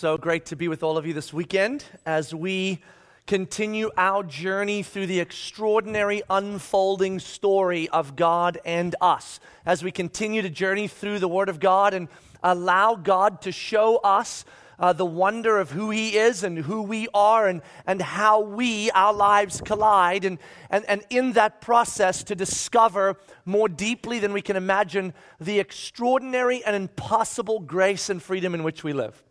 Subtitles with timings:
[0.00, 2.80] So great to be with all of you this weekend as we
[3.26, 9.40] continue our journey through the extraordinary unfolding story of God and us.
[9.66, 12.08] As we continue to journey through the Word of God and
[12.42, 14.46] allow God to show us
[14.78, 18.90] uh, the wonder of who He is and who we are and, and how we,
[18.92, 20.24] our lives collide.
[20.24, 20.38] And,
[20.70, 26.64] and, and in that process, to discover more deeply than we can imagine the extraordinary
[26.64, 29.22] and impossible grace and freedom in which we live.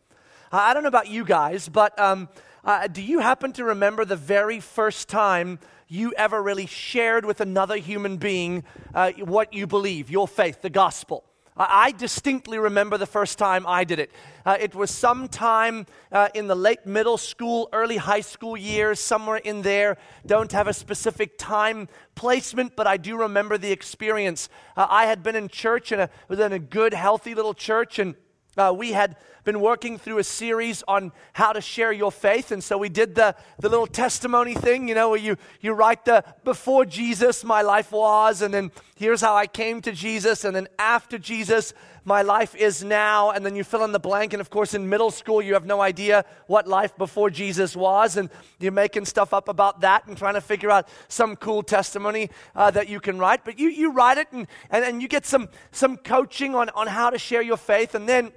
[0.51, 2.27] I don't know about you guys, but um,
[2.63, 7.39] uh, do you happen to remember the very first time you ever really shared with
[7.39, 8.63] another human being
[8.95, 11.23] uh, what you believe, your faith, the gospel?
[11.55, 14.11] I distinctly remember the first time I did it.
[14.45, 19.37] Uh, it was sometime uh, in the late middle school, early high school years, somewhere
[19.37, 19.97] in there.
[20.25, 24.47] Don't have a specific time placement, but I do remember the experience.
[24.77, 28.15] Uh, I had been in church, in a, within a good, healthy little church, and
[28.57, 32.51] uh, we had been working through a series on how to share your faith.
[32.51, 36.05] And so we did the, the little testimony thing, you know, where you, you write
[36.05, 40.55] the before Jesus, my life was, and then here's how I came to Jesus, and
[40.55, 41.73] then after Jesus,
[42.05, 44.33] my life is now, and then you fill in the blank.
[44.33, 48.17] And of course, in middle school, you have no idea what life before Jesus was,
[48.17, 48.29] and
[48.59, 52.71] you're making stuff up about that and trying to figure out some cool testimony uh,
[52.71, 53.45] that you can write.
[53.45, 56.87] But you, you write it, and, and, and you get some, some coaching on, on
[56.87, 58.31] how to share your faith, and then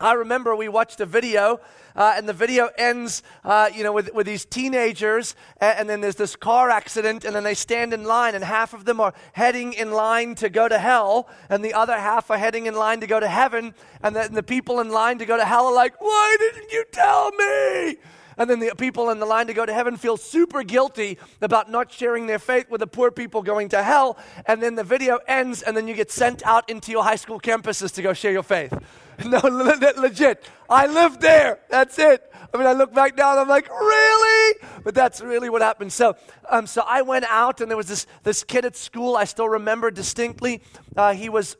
[0.00, 1.60] I remember we watched a video,
[1.94, 6.00] uh, and the video ends, uh, you know, with, with these teenagers, and, and, then
[6.00, 9.12] there's this car accident, and then they stand in line, and half of them are
[9.34, 13.00] heading in line to go to hell, and the other half are heading in line
[13.00, 15.74] to go to heaven, and then the people in line to go to hell are
[15.74, 17.98] like, "Why didn't you tell me?"
[18.38, 21.70] And then the people in the line to go to heaven feel super guilty about
[21.70, 24.16] not sharing their faith with the poor people going to hell.
[24.46, 27.38] And then the video ends, and then you get sent out into your high school
[27.38, 28.72] campuses to go share your faith.
[29.26, 30.44] No, legit.
[30.68, 31.60] I lived there.
[31.68, 32.22] That's it.
[32.52, 34.58] I mean, I look back now I'm like, really?
[34.82, 35.92] But that's really what happened.
[35.92, 36.16] So,
[36.48, 39.48] um, so I went out and there was this, this kid at school I still
[39.48, 40.62] remember distinctly.
[40.96, 41.56] Uh, he was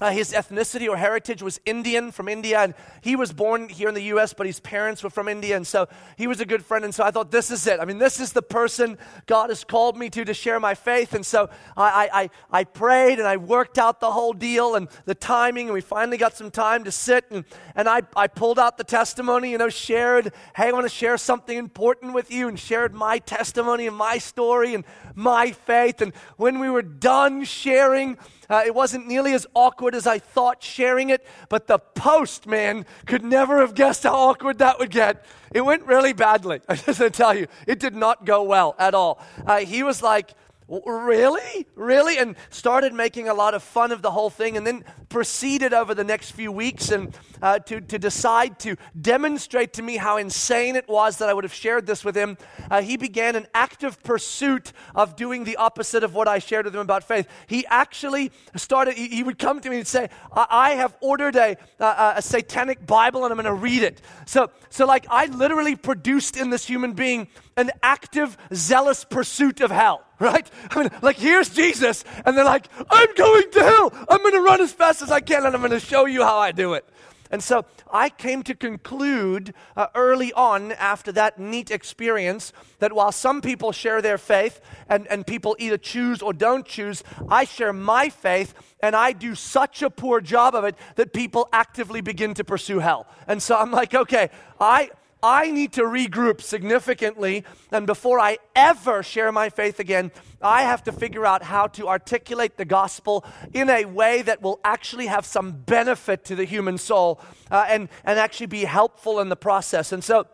[0.00, 3.94] uh, his ethnicity or heritage was Indian from India, and he was born here in
[3.94, 6.84] the U.S., but his parents were from India, and so he was a good friend.
[6.84, 7.80] And so I thought, this is it.
[7.80, 11.14] I mean, this is the person God has called me to to share my faith.
[11.14, 15.14] And so I, I, I prayed and I worked out the whole deal and the
[15.14, 17.24] timing, and we finally got some time to sit.
[17.30, 17.44] And,
[17.74, 21.16] and I, I pulled out the testimony, you know, shared, hey, I want to share
[21.18, 24.84] something important with you, and shared my testimony and my story and
[25.14, 26.00] my faith.
[26.00, 28.18] And when we were done sharing,
[28.50, 33.22] uh, it wasn't nearly as awkward as I thought sharing it, but the postman could
[33.22, 35.24] never have guessed how awkward that would get.
[35.52, 36.60] It went really badly.
[36.68, 39.20] I just to tell you, it did not go well at all.
[39.46, 40.32] Uh, he was like,
[40.68, 41.66] Really?
[41.74, 42.18] Really?
[42.18, 45.94] And started making a lot of fun of the whole thing, and then proceeded over
[45.94, 50.76] the next few weeks and uh, to, to decide to demonstrate to me how insane
[50.76, 52.36] it was that I would have shared this with him.
[52.70, 56.74] Uh, he began an active pursuit of doing the opposite of what I shared with
[56.74, 57.26] him about faith.
[57.46, 61.36] He actually started, he, he would come to me and say, I, I have ordered
[61.36, 64.02] a, a, a satanic Bible and I'm going to read it.
[64.26, 67.28] So, so, like, I literally produced in this human being
[67.58, 70.48] an active, zealous pursuit of hell, right?
[70.70, 73.92] I mean, like, here's Jesus, and they're like, I'm going to hell.
[74.08, 76.22] I'm going to run as fast as I can, and I'm going to show you
[76.22, 76.88] how I do it.
[77.30, 83.12] And so I came to conclude uh, early on after that neat experience that while
[83.12, 87.74] some people share their faith and, and people either choose or don't choose, I share
[87.74, 92.32] my faith and I do such a poor job of it that people actively begin
[92.34, 93.06] to pursue hell.
[93.26, 94.90] And so I'm like, okay, I,
[95.22, 97.44] I need to regroup significantly.
[97.72, 101.88] And before I ever share my faith again, I have to figure out how to
[101.88, 106.78] articulate the gospel in a way that will actually have some benefit to the human
[106.78, 107.20] soul
[107.50, 109.92] uh, and, and actually be helpful in the process.
[109.92, 110.26] And so,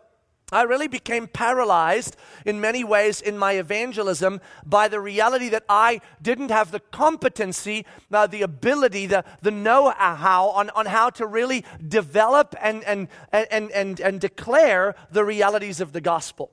[0.51, 6.01] I really became paralyzed in many ways in my evangelism by the reality that I
[6.21, 11.25] didn't have the competency, uh, the ability, the, the know how on, on how to
[11.25, 16.51] really develop and, and, and, and, and declare the realities of the gospel.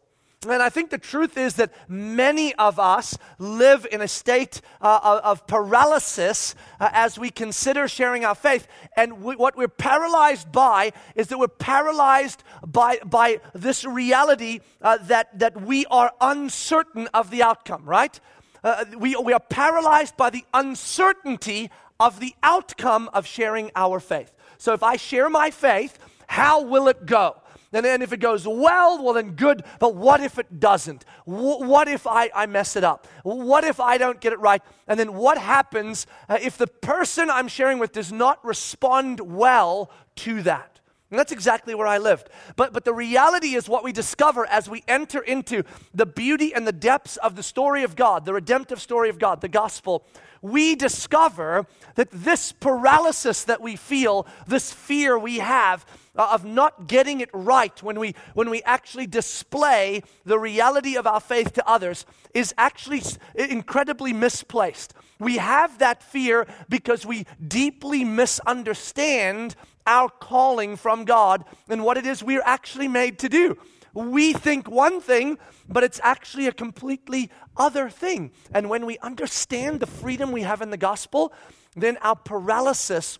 [0.48, 5.20] And I think the truth is that many of us live in a state uh,
[5.22, 8.66] of paralysis uh, as we consider sharing our faith.
[8.96, 14.98] And we, what we're paralyzed by is that we're paralyzed by, by this reality uh,
[15.02, 18.18] that, that we are uncertain of the outcome, right?
[18.64, 24.32] Uh, we, we are paralyzed by the uncertainty of the outcome of sharing our faith.
[24.58, 27.41] So if I share my faith, how will it go?
[27.72, 29.64] And then if it goes well, well, then good.
[29.78, 31.04] But what if it doesn't?
[31.24, 33.06] What if I, I mess it up?
[33.22, 34.62] What if I don't get it right?
[34.86, 39.90] And then what happens uh, if the person I'm sharing with does not respond well
[40.16, 40.80] to that?
[41.10, 42.30] And that's exactly where I lived.
[42.56, 46.66] But, but the reality is what we discover as we enter into the beauty and
[46.66, 50.06] the depths of the story of God, the redemptive story of God, the gospel,
[50.40, 51.66] we discover
[51.96, 57.30] that this paralysis that we feel, this fear we have Uh, of not getting it
[57.32, 62.04] right when we, when we actually display the reality of our faith to others,
[62.34, 63.00] is actually
[63.34, 64.92] incredibly misplaced.
[65.18, 69.56] We have that fear because we deeply misunderstand
[69.86, 73.56] our calling from God and what it is we're actually made to do.
[73.94, 75.38] We think one thing,
[75.68, 78.32] but it's actually a completely other thing.
[78.52, 81.32] And when we understand the freedom we have in the gospel,
[81.76, 83.18] then our paralysis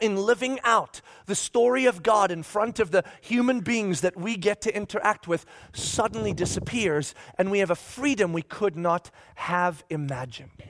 [0.00, 4.36] in living out the story of God in front of the human beings that we
[4.36, 9.84] get to interact with suddenly disappears, and we have a freedom we could not have
[9.90, 10.62] imagined.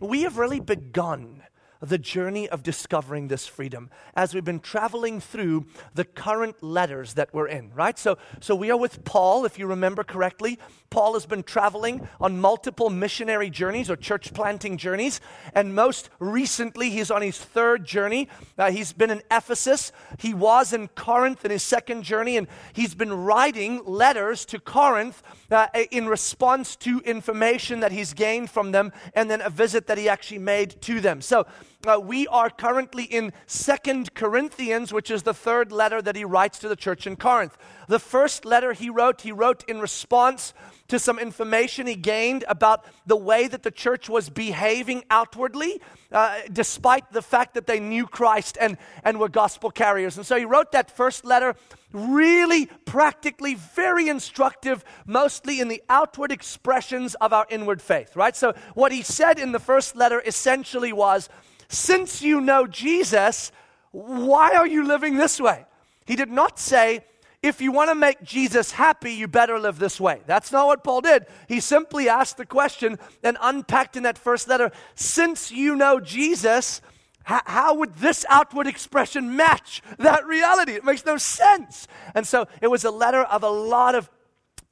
[0.00, 1.42] We have really begun
[1.82, 7.34] the journey of discovering this freedom as we've been traveling through the current letters that
[7.34, 7.98] we're in, right?
[7.98, 10.58] So, so we are with Paul, if you remember correctly.
[10.90, 15.20] Paul has been traveling on multiple missionary journeys or church planting journeys,
[15.54, 18.28] and most recently, he's on his third journey.
[18.58, 22.94] Uh, he's been in Ephesus, he was in Corinth in his second journey, and he's
[22.94, 28.92] been writing letters to Corinth uh, in response to information that he's gained from them
[29.14, 31.22] and then a visit that he actually made to them.
[31.22, 31.46] So,
[31.86, 36.58] uh, we are currently in Second Corinthians, which is the third letter that he writes
[36.60, 37.56] to the church in Corinth.
[37.88, 40.54] The first letter he wrote, he wrote in response
[40.88, 45.80] to some information he gained about the way that the church was behaving outwardly,
[46.10, 50.16] uh, despite the fact that they knew Christ and, and were gospel carriers.
[50.16, 51.54] And so he wrote that first letter,
[51.92, 58.36] really practically very instructive, mostly in the outward expressions of our inward faith, right?
[58.36, 61.28] So what he said in the first letter essentially was,
[61.72, 63.50] since you know Jesus,
[63.90, 65.64] why are you living this way?
[66.04, 67.04] He did not say,
[67.42, 70.20] if you want to make Jesus happy, you better live this way.
[70.26, 71.26] That's not what Paul did.
[71.48, 76.80] He simply asked the question and unpacked in that first letter since you know Jesus,
[77.24, 80.72] how would this outward expression match that reality?
[80.72, 81.88] It makes no sense.
[82.14, 84.10] And so it was a letter of a lot of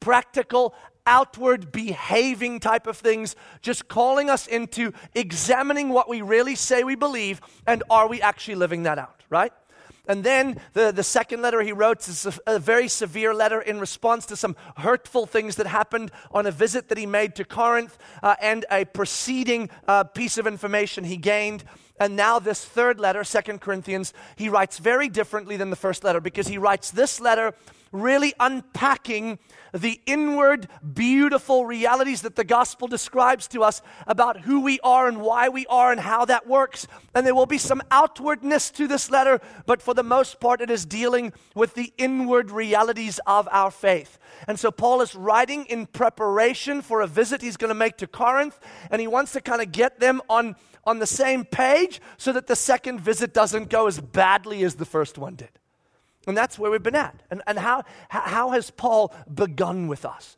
[0.01, 0.75] practical,
[1.07, 6.95] outward behaving type of things, just calling us into examining what we really say we
[6.95, 9.53] believe and are we actually living that out, right?
[10.11, 13.79] And then the, the second letter he wrote is a, a, very severe letter in
[13.79, 17.97] response to some hurtful things that happened on a visit that he made to Corinth
[18.21, 21.63] uh, and a preceding uh, piece of information he gained.
[22.01, 26.21] And now, this third letter, Second Corinthians, he writes very differently than the first letter
[26.21, 27.55] because he writes this letter
[27.93, 29.39] really unpacking
[29.73, 35.21] the inward, beautiful realities that the gospel describes to us about who we are and
[35.21, 36.87] why we are and how that works.
[37.15, 40.71] And there will be some outwardness to this letter, but for the most part, it
[40.71, 44.19] is dealing with the inward realities of our faith.
[44.47, 48.07] And so, Paul is writing in preparation for a visit he's going to make to
[48.07, 48.59] Corinth,
[48.91, 52.47] and he wants to kind of get them on, on the same page so that
[52.47, 55.51] the second visit doesn't go as badly as the first one did.
[56.27, 57.23] And that's where we've been at.
[57.31, 60.37] And, and how, how has Paul begun with us?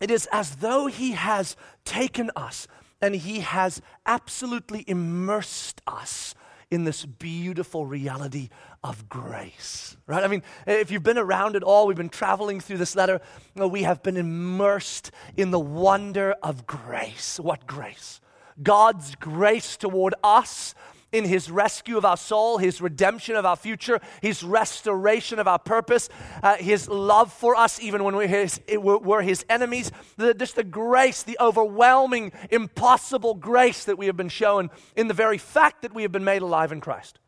[0.00, 2.68] It is as though he has taken us
[3.00, 6.34] and he has absolutely immersed us
[6.70, 8.50] in this beautiful reality
[8.84, 10.22] of grace, right?
[10.22, 13.20] I mean, if you've been around at all, we've been traveling through this letter,
[13.56, 17.40] we have been immersed in the wonder of grace.
[17.40, 18.20] What grace?
[18.62, 20.74] God's grace toward us
[21.12, 25.58] in his rescue of our soul, his redemption of our future, his restoration of our
[25.58, 26.08] purpose,
[26.42, 29.90] uh, his love for us, even when we're his, we're his enemies.
[30.16, 35.14] The, just the grace, the overwhelming, impossible grace that we have been shown in the
[35.14, 37.18] very fact that we have been made alive in Christ.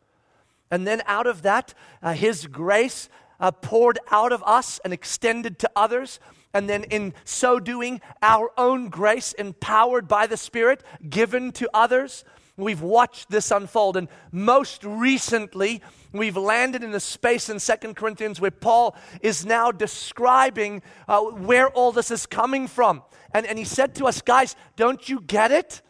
[0.71, 3.09] And then out of that, uh, his grace
[3.41, 6.21] uh, poured out of us and extended to others.
[6.53, 12.25] And then, in so doing, our own grace, empowered by the Spirit, given to others.
[12.61, 13.97] We've watched this unfold.
[13.97, 19.73] And most recently, we've landed in a space in Second Corinthians where Paul is now
[19.73, 23.03] describing uh, where all this is coming from.
[23.33, 25.83] And, and he said to us, guys, don't you get it?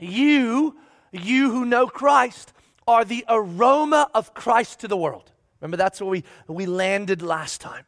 [0.00, 0.76] You,
[1.12, 2.52] you who know Christ,
[2.86, 5.30] are the aroma of Christ to the world.
[5.60, 7.86] Remember, that's where we, we landed last time.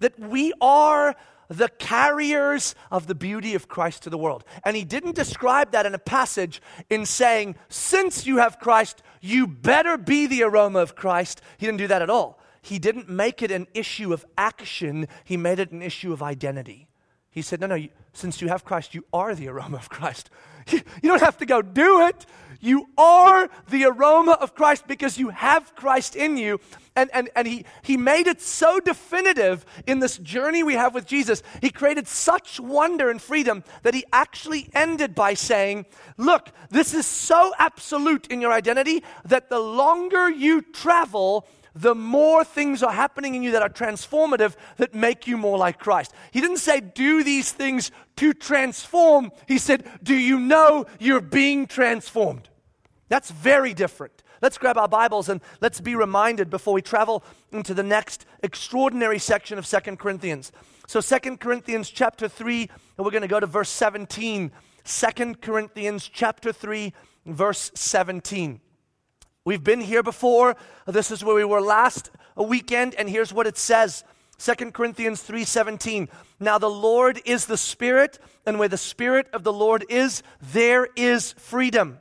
[0.00, 1.14] That we are
[1.48, 4.44] the carriers of the beauty of Christ to the world.
[4.64, 6.60] And he didn't describe that in a passage
[6.90, 11.40] in saying, since you have Christ, you better be the aroma of Christ.
[11.58, 12.40] He didn't do that at all.
[12.62, 16.88] He didn't make it an issue of action, he made it an issue of identity.
[17.30, 20.30] He said, No, no, since you have Christ, you are the aroma of Christ.
[20.72, 22.24] You, don't have to go do it.
[22.58, 26.58] You are the aroma of Christ because you have Christ in you.
[26.96, 31.06] And, and, and he, he made it so definitive in this journey we have with
[31.06, 31.42] Jesus.
[31.60, 35.84] He created such wonder and freedom that he actually ended by saying,
[36.16, 42.44] Look, this is so absolute in your identity that the longer you travel, the more
[42.44, 46.12] things are happening in you that are transformative that make you more like Christ.
[46.30, 49.32] He didn't say, do these things to transform.
[49.48, 52.48] He said, do you know you're being transformed?
[53.08, 54.22] That's very different.
[54.40, 59.18] Let's grab our Bibles and let's be reminded before we travel into the next extraordinary
[59.18, 60.52] section of Second Corinthians.
[60.86, 64.52] So Second Corinthians chapter 3, and we're going to go to verse 17.
[64.84, 66.92] 2 Corinthians chapter 3,
[67.24, 68.60] verse 17.
[69.46, 70.56] We've been here before.
[70.86, 74.02] This is where we were last weekend, and here's what it says.
[74.38, 76.08] 2 Corinthians 3:17
[76.40, 80.88] Now the Lord is the Spirit and where the Spirit of the Lord is there
[80.96, 81.98] is freedom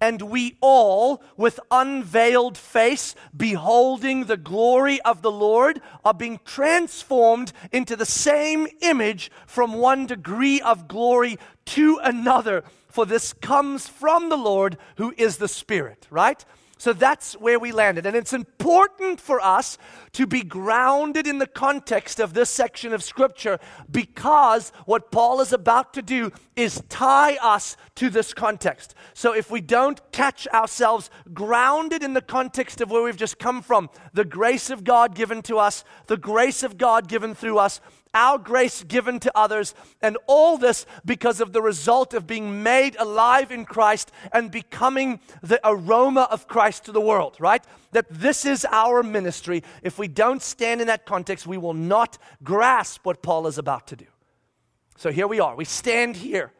[0.00, 7.52] and we all with unveiled face beholding the glory of the Lord are being transformed
[7.72, 14.28] into the same image from one degree of glory to another for this comes from
[14.28, 16.44] the Lord who is the Spirit right
[16.78, 18.04] so that's where we landed.
[18.04, 19.78] And it's important for us
[20.12, 23.58] to be grounded in the context of this section of Scripture
[23.90, 28.94] because what Paul is about to do is tie us to this context.
[29.14, 33.62] So if we don't catch ourselves grounded in the context of where we've just come
[33.62, 37.80] from, the grace of God given to us, the grace of God given through us,
[38.16, 42.96] our grace given to others, and all this because of the result of being made
[42.96, 47.62] alive in Christ and becoming the aroma of Christ to the world, right?
[47.92, 49.62] That this is our ministry.
[49.82, 53.86] If we don't stand in that context, we will not grasp what Paul is about
[53.88, 54.06] to do.
[54.96, 55.54] So here we are.
[55.54, 56.52] We stand here.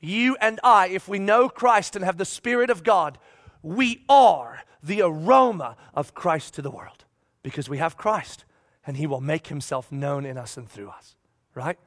[0.00, 3.18] You and I, if we know Christ and have the Spirit of God,
[3.62, 7.04] we are the aroma of Christ to the world
[7.42, 8.44] because we have Christ
[8.86, 11.16] and he will make himself known in us and through us,
[11.54, 11.78] right?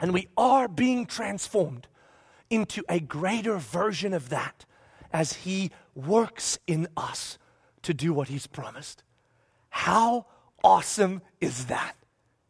[0.00, 1.86] And we are being transformed
[2.50, 4.64] into a greater version of that
[5.12, 7.38] as he works in us
[7.82, 9.02] to do what he's promised.
[9.70, 10.26] How
[10.62, 11.96] awesome is that?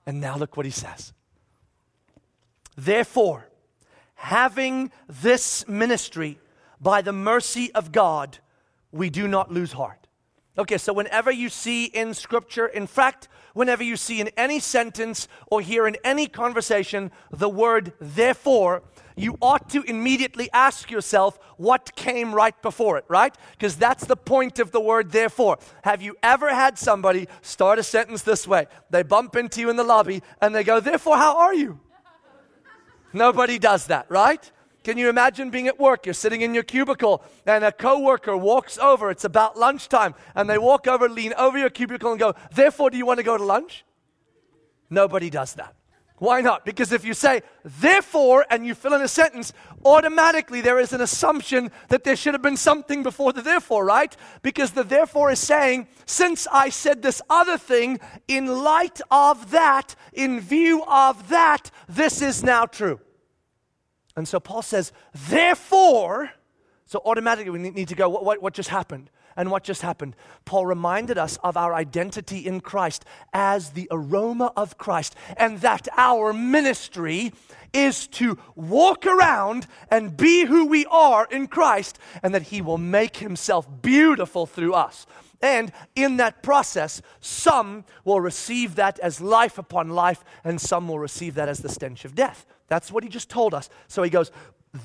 [0.07, 1.12] And now look what he says.
[2.76, 3.49] Therefore,
[4.14, 6.38] having this ministry
[6.81, 8.38] by the mercy of God,
[8.93, 10.04] we do not lose heart.
[10.57, 15.27] Okay, so whenever you see in Scripture, in fact, whenever you see in any sentence
[15.49, 18.85] or hear in any conversation the word therefore,
[19.17, 23.37] you ought to immediately ask yourself what came right before it, right?
[23.53, 25.59] Because that's the point of the word therefore.
[25.83, 28.67] Have you ever had somebody start a sentence this way?
[28.91, 31.81] They bump into you in the lobby and they go, Therefore, how are you?
[33.13, 34.51] Nobody does that, right?
[34.85, 36.05] Can you imagine being at work?
[36.05, 39.11] You're sitting in your cubicle and a coworker walks over.
[39.11, 42.99] It's about lunchtime and they walk over, lean over your cubicle and go, Therefore, do
[42.99, 43.85] you want to go to lunch?
[44.91, 45.75] Nobody does that.
[46.19, 46.64] Why not?
[46.64, 49.53] Because if you say, therefore, and you fill in a sentence,
[49.85, 54.17] automatically there is an assumption that there should have been something before the therefore, right?
[54.43, 57.99] Because the therefore is saying, since I said this other thing,
[58.29, 63.00] in light of that, in view of that, this is now true.
[64.16, 64.92] And so Paul says,
[65.28, 66.30] therefore,
[66.87, 69.11] so automatically we need to go, what, what, what, just happened?
[69.37, 70.14] And what just happened?
[70.44, 75.88] Paul reminded us of our identity in Christ as the aroma of Christ, and that
[75.97, 77.33] our ministry
[77.73, 82.78] is to walk around and be who we are in Christ, and that he will
[82.78, 85.06] make himself beautiful through us.
[85.45, 90.99] And in that process, some will receive that as life upon life, and some will
[90.99, 92.47] receive that as the stench of death.
[92.69, 93.69] That's what he just told us.
[93.87, 94.31] So he goes,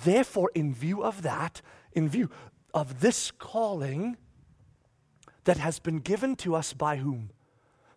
[0.04, 1.62] Therefore, in view of that,
[1.94, 2.30] in view
[2.74, 4.18] of this calling
[5.46, 7.30] that has been given to us by whom?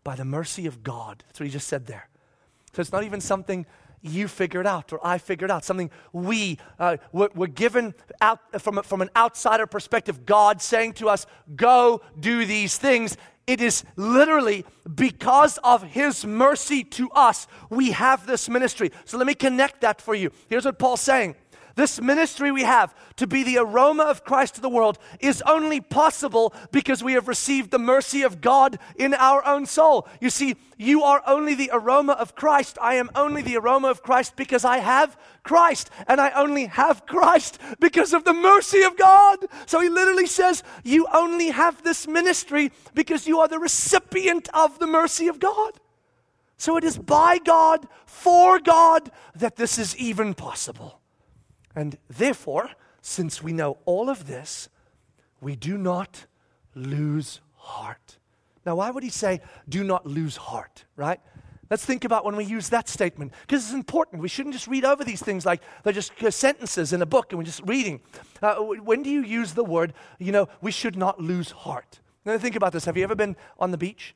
[0.04, 1.24] By the mercy of God.
[1.26, 2.08] That's what he just said there.
[2.74, 3.66] So it's not even something
[4.02, 8.82] you figured out or I figured out, something we uh, were, were, given out from,
[8.82, 10.26] from an outsider perspective.
[10.26, 13.16] God saying to us, Go do these things.
[13.46, 18.90] It is literally because of His mercy to us, we have this ministry.
[19.04, 20.30] So let me connect that for you.
[20.48, 21.36] Here's what Paul's saying
[21.74, 25.80] this ministry we have to be the aroma of Christ to the world is only
[25.80, 30.08] possible because we have received the mercy of God in our own soul.
[30.20, 32.78] You see, you are only the aroma of Christ.
[32.80, 35.90] I am only the aroma of Christ because I have Christ.
[36.06, 39.38] And I only have Christ because of the mercy of God.
[39.66, 44.78] So he literally says, You only have this ministry because you are the recipient of
[44.78, 45.72] the mercy of God.
[46.56, 51.01] So it is by God, for God, that this is even possible.
[51.74, 54.68] And therefore, since we know all of this,
[55.40, 56.26] we do not
[56.74, 58.18] lose heart.
[58.64, 61.20] Now, why would he say, do not lose heart, right?
[61.72, 64.20] Let's think about when we use that statement because it's important.
[64.20, 67.38] We shouldn't just read over these things like they're just sentences in a book and
[67.38, 68.02] we're just reading.
[68.42, 72.00] Uh, when do you use the word, you know, we should not lose heart?
[72.26, 72.84] Now, think about this.
[72.84, 74.14] Have you ever been on the beach?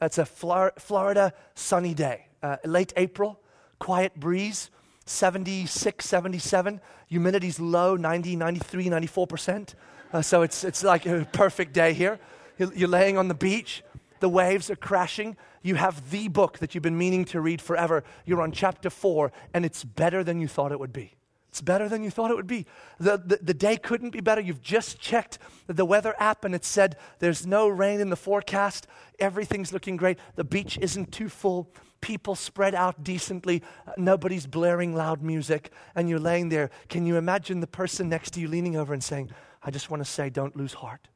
[0.00, 3.40] It's a Flor- Florida sunny day, uh, late April,
[3.78, 4.70] quiet breeze,
[5.06, 6.80] 76, 77.
[7.10, 9.74] Humidity's low, 90, 93, 94%.
[10.12, 12.18] Uh, so it's, it's like a perfect day here.
[12.58, 13.82] You're, laying on the beach,
[14.20, 15.36] the waves are crashing.
[15.62, 18.04] You have the book that you've been meaning to read forever.
[18.26, 21.14] You're on chapter four, and it's better than you thought it would be.
[21.48, 22.64] It's better than you thought it would be.
[22.98, 24.40] The, the, the, day couldn't be better.
[24.40, 28.86] You've just checked the weather app and it said there's no rain in the forecast.
[29.18, 30.18] Everything's looking great.
[30.36, 31.68] The beach isn't too full.
[32.02, 33.62] People spread out decently.
[33.86, 35.72] Uh, nobody's blaring loud music.
[35.94, 36.70] And you're laying there.
[36.90, 39.30] Can you imagine the person next to you leaning over and saying,
[39.62, 41.08] I just want to say, don't lose heart?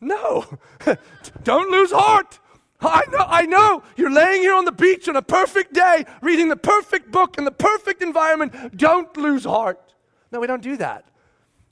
[0.00, 0.44] No,
[1.44, 2.38] don't lose heart.
[2.80, 3.82] I know, I know.
[3.96, 7.44] You're laying here on the beach on a perfect day, reading the perfect book in
[7.44, 8.76] the perfect environment.
[8.76, 9.94] Don't lose heart.
[10.32, 11.06] No, we don't do that.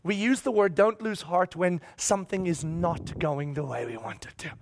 [0.02, 3.96] We use the word don't lose heart when something is not going the way we
[3.96, 4.52] want it to.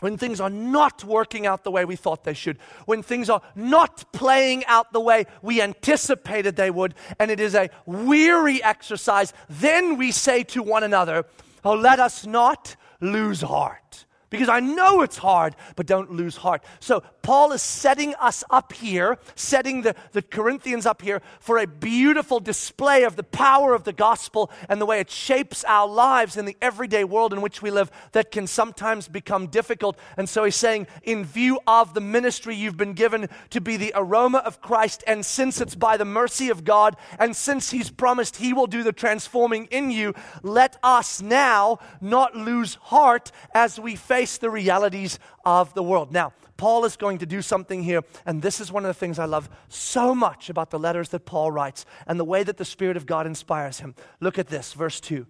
[0.00, 3.42] When things are not working out the way we thought they should, when things are
[3.54, 9.32] not playing out the way we anticipated they would, and it is a weary exercise,
[9.48, 11.24] then we say to one another,
[11.64, 16.62] Oh, let us not lose heart because I know it's hard, but don't lose heart.
[16.78, 21.66] So, Paul is setting us up here, setting the, the Corinthians up here for a
[21.66, 26.36] beautiful display of the power of the gospel and the way it shapes our lives
[26.36, 29.98] in the everyday world in which we live that can sometimes become difficult.
[30.16, 33.92] And so, he's saying, in view of the ministry you've been given to be the
[33.96, 38.36] aroma of Christ, and since it's by the mercy of God, and since he's promised
[38.36, 43.96] he will do the transforming in you, let us now not lose heart as we
[43.96, 46.12] face face the realities of the world.
[46.12, 49.18] Now, Paul is going to do something here, and this is one of the things
[49.18, 52.66] I love so much about the letters that Paul writes and the way that the
[52.66, 53.94] Spirit of God inspires him.
[54.20, 55.26] Look at this, verse 2.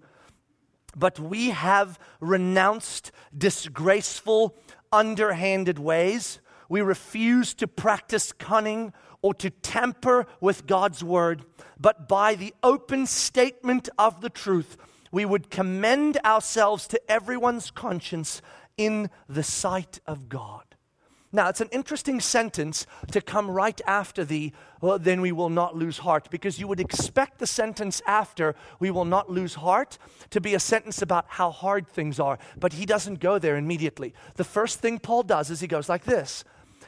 [0.96, 4.56] But we have renounced disgraceful,
[4.90, 6.40] underhanded ways.
[6.68, 11.44] We refuse to practice cunning or to tamper with God's word,
[11.78, 14.76] but by the open statement of the truth,
[15.12, 18.42] we would commend ourselves to everyone's conscience
[18.80, 20.64] in the sight of God.
[21.32, 25.76] Now, it's an interesting sentence to come right after the, well, then we will not
[25.76, 29.98] lose heart, because you would expect the sentence after, we will not lose heart,
[30.30, 32.38] to be a sentence about how hard things are.
[32.58, 34.12] But he doesn't go there immediately.
[34.36, 36.42] The first thing Paul does is he goes like this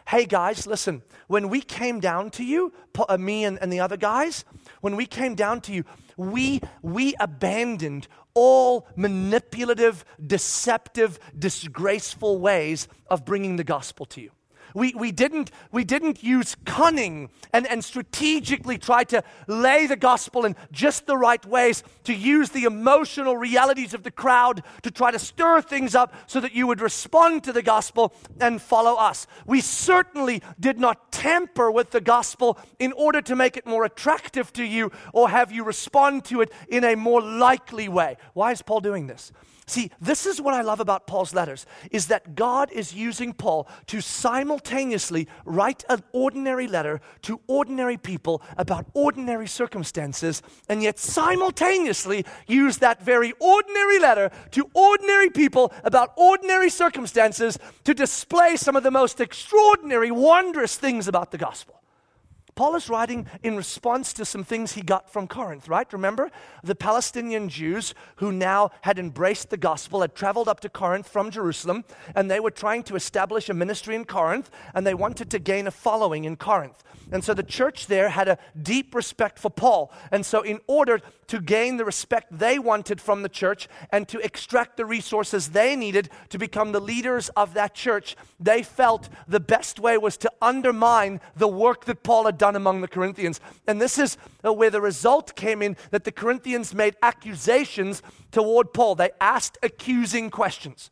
[0.07, 2.73] Hey guys, listen, when we came down to you,
[3.09, 4.45] uh, me and, and the other guys,
[4.81, 5.85] when we came down to you,
[6.17, 14.31] we, we abandoned all manipulative, deceptive, disgraceful ways of bringing the gospel to you.
[14.75, 20.45] We, we, didn't, we didn't use cunning and, and strategically try to lay the gospel
[20.45, 25.11] in just the right ways, to use the emotional realities of the crowd to try
[25.11, 29.27] to stir things up so that you would respond to the gospel and follow us.
[29.47, 34.53] We certainly did not tamper with the gospel in order to make it more attractive
[34.55, 38.17] to you or have you respond to it in a more likely way.
[38.35, 39.33] Why is Paul doing this?
[39.67, 43.69] See, this is what I love about Paul's letters is that God is using Paul
[43.87, 52.27] to simultaneously write an ordinary letter to ordinary people about ordinary circumstances and yet simultaneously
[52.49, 58.83] use that very ordinary letter to ordinary people about ordinary circumstances to display some of
[58.83, 61.83] the most extraordinary wondrous things about the gospel.
[62.55, 65.91] Paul is writing in response to some things he got from Corinth, right?
[65.93, 66.31] Remember?
[66.63, 71.31] The Palestinian Jews who now had embraced the gospel had traveled up to Corinth from
[71.31, 71.85] Jerusalem,
[72.15, 75.67] and they were trying to establish a ministry in Corinth, and they wanted to gain
[75.67, 76.83] a following in Corinth.
[77.11, 79.93] And so the church there had a deep respect for Paul.
[80.11, 84.19] And so, in order to gain the respect they wanted from the church and to
[84.21, 89.41] extract the resources they needed to become the leaders of that church, they felt the
[89.41, 93.41] best way was to undermine the work that Paul had done among the Corinthians.
[93.69, 98.03] And this is uh, where the result came in that the Corinthians made accusations
[98.33, 98.97] toward Paul.
[98.97, 100.91] They asked accusing questions.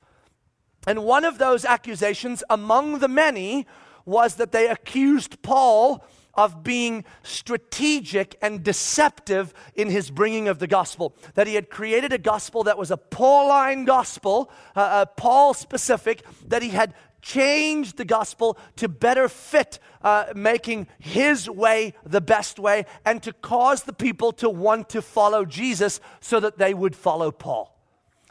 [0.86, 3.66] And one of those accusations, among the many,
[4.04, 10.68] was that they accused Paul of being strategic and deceptive in his bringing of the
[10.68, 11.16] gospel.
[11.34, 16.22] That he had created a gospel that was a Pauline gospel, uh, uh, Paul specific,
[16.46, 22.58] that he had changed the gospel to better fit uh, making his way the best
[22.58, 26.96] way and to cause the people to want to follow Jesus so that they would
[26.96, 27.76] follow Paul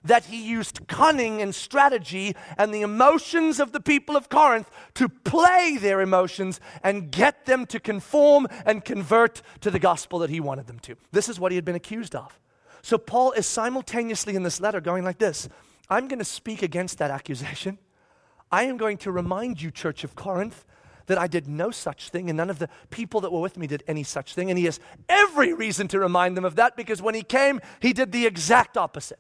[0.04, 5.10] that he used cunning and strategy and the emotions of the people of Corinth to
[5.10, 10.40] play their emotions and get them to conform and convert to the gospel that he
[10.40, 10.96] wanted them to.
[11.12, 12.40] This is what he had been accused of.
[12.82, 15.50] So Paul is simultaneously in this letter going like this
[15.90, 17.80] I'm going to speak against that accusation.
[18.52, 20.66] I am going to remind you, Church of Corinth,
[21.06, 23.68] that I did no such thing, and none of the people that were with me
[23.68, 24.50] did any such thing.
[24.50, 27.94] And he has every reason to remind them of that because when he came, he
[27.94, 29.20] did the exact opposite.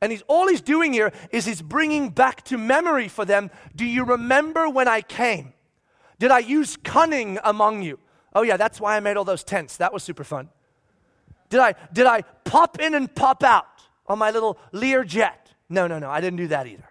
[0.00, 3.84] And he's, all he's doing here is he's bringing back to memory for them do
[3.84, 5.52] you remember when I came?
[6.18, 7.98] Did I use cunning among you?
[8.34, 9.76] Oh, yeah, that's why I made all those tents.
[9.78, 10.48] That was super fun.
[11.50, 13.66] Did I, did I pop in and pop out
[14.06, 15.52] on my little Lear jet?
[15.68, 16.89] No, no, no, I didn't do that either.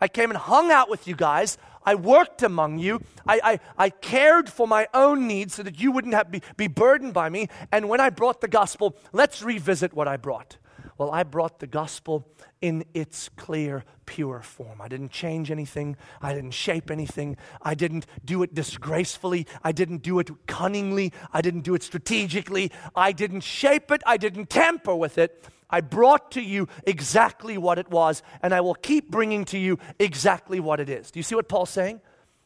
[0.00, 1.58] I came and hung out with you guys.
[1.84, 3.00] I worked among you.
[3.26, 6.66] I, I, I cared for my own needs so that you wouldn't have be, be
[6.66, 7.48] burdened by me.
[7.70, 10.58] And when I brought the gospel, let's revisit what I brought.
[10.98, 12.26] Well, I brought the gospel
[12.62, 14.80] in its clear, pure form.
[14.80, 15.96] I didn't change anything.
[16.22, 17.36] I didn't shape anything.
[17.60, 19.46] I didn't do it disgracefully.
[19.62, 21.12] I didn't do it cunningly.
[21.32, 22.72] I didn't do it strategically.
[22.94, 24.02] I didn't shape it.
[24.06, 25.44] I didn't tamper with it.
[25.68, 29.78] I brought to you exactly what it was, and I will keep bringing to you
[29.98, 31.10] exactly what it is.
[31.10, 32.00] Do you see what Paul's saying?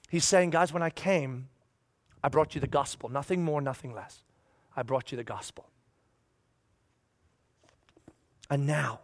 [0.08, 1.48] He's saying, guys, when I came,
[2.22, 3.08] I brought you the gospel.
[3.08, 4.22] Nothing more, nothing less.
[4.76, 5.68] I brought you the gospel.
[8.48, 9.00] And now,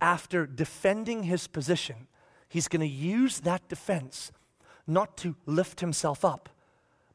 [0.00, 2.08] after defending his position,
[2.48, 4.32] he's going to use that defense
[4.86, 6.48] not to lift himself up,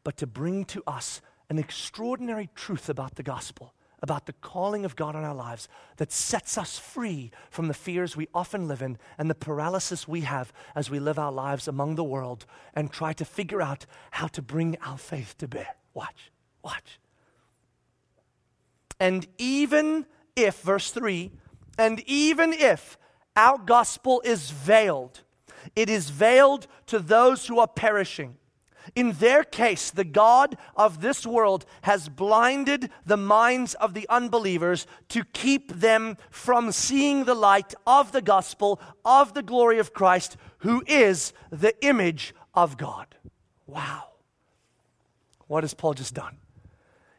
[0.03, 3.73] but to bring to us an extraordinary truth about the gospel,
[4.05, 8.15] about the calling of God on our lives that sets us free from the fears
[8.15, 11.95] we often live in and the paralysis we have as we live our lives among
[11.95, 15.75] the world and try to figure out how to bring our faith to bear.
[15.95, 16.31] Watch,
[16.63, 16.99] watch.
[18.99, 21.31] And even if, verse 3,
[21.79, 22.99] and even if
[23.35, 25.21] our gospel is veiled,
[25.75, 28.37] it is veiled to those who are perishing.
[28.93, 34.85] In their case, the God of this world has blinded the minds of the unbelievers
[35.09, 40.37] to keep them from seeing the light of the gospel of the glory of Christ,
[40.59, 43.15] who is the image of God.
[43.65, 44.09] Wow.
[45.47, 46.37] What has Paul just done?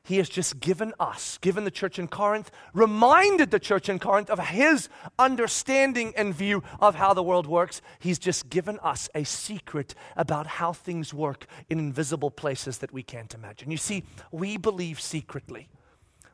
[0.07, 4.31] He has just given us, given the church in Corinth, reminded the church in Corinth
[4.31, 4.89] of his
[5.19, 7.83] understanding and view of how the world works.
[7.99, 13.03] He's just given us a secret about how things work in invisible places that we
[13.03, 13.73] can't imagine.
[13.73, 15.69] You see, we believe secretly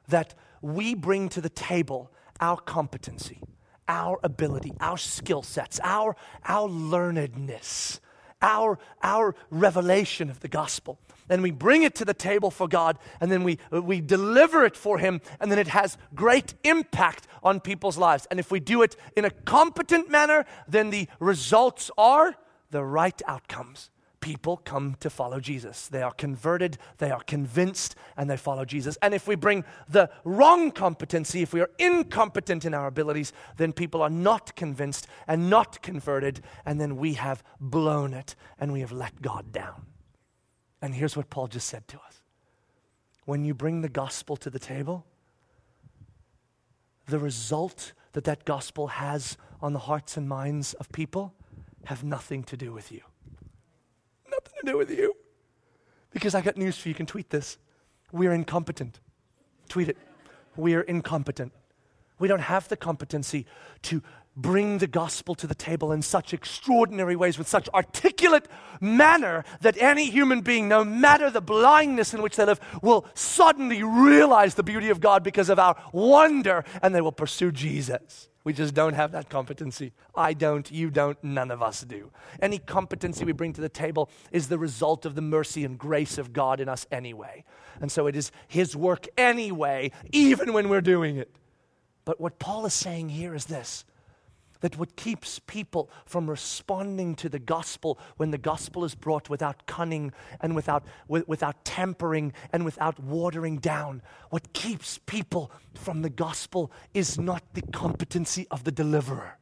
[0.06, 3.40] that we bring to the table our competency,
[3.88, 8.00] our ability, our skill sets, our, our learnedness,
[8.42, 12.98] our, our revelation of the gospel and we bring it to the table for God,
[13.20, 17.26] and then we, uh, we deliver it for Him, and then it has great impact
[17.42, 18.26] on people's lives.
[18.30, 22.37] And if we do it in a competent manner, then the results are
[22.70, 23.90] the right outcomes.
[24.20, 25.88] People come to follow Jesus.
[25.88, 28.96] They are converted, they are convinced, and they follow Jesus.
[29.02, 33.72] And if we bring the wrong competency, if we are incompetent in our abilities, then
[33.72, 38.78] people are not convinced and not converted, and then we have blown it and we
[38.78, 39.87] have let God down.
[40.83, 42.21] And here's what Paul just said to us
[43.25, 45.07] when you bring the gospel to the table,
[47.07, 51.33] the result that that gospel has on the hearts and minds of people
[51.85, 53.01] have nothing to do with you.
[54.29, 55.14] Nothing to do with you.
[56.11, 56.90] Because I got news for you.
[56.90, 57.59] You can tweet this.
[58.11, 58.99] We're incompetent.
[59.68, 59.97] Tweet it.
[60.57, 61.53] We're incompetent.
[62.18, 63.47] We don't have the competency
[63.83, 64.03] to
[64.37, 68.49] bring the gospel to the table in such extraordinary ways, with such articulate
[68.81, 73.83] manner, that any human being, no matter the blindness in which they live, will suddenly
[73.83, 78.29] realize the beauty of God because of our wonder and they will pursue Jesus.
[78.45, 79.92] We just don't have that competency.
[80.14, 82.11] I don't, you don't, none of us do.
[82.40, 86.18] Any competency we bring to the table is the result of the mercy and grace
[86.18, 87.45] of God in us anyway.
[87.81, 91.31] And so it is His work anyway, even when we're doing it.
[92.05, 93.85] But what Paul is saying here is this
[94.62, 99.66] that what keeps people from responding to the gospel when the gospel is brought without
[99.66, 106.11] cunning and without, with, without tampering and without watering down, what keeps people from the
[106.11, 109.37] gospel is not the competency of the deliverer,